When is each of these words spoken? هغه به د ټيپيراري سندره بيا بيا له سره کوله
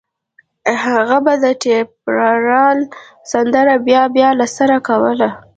هغه 0.85 1.17
به 1.25 1.33
د 1.43 1.45
ټيپيراري 1.61 2.83
سندره 3.31 3.75
بيا 3.87 4.03
بيا 4.15 4.29
له 4.39 4.47
سره 4.57 4.77
کوله 4.87 5.29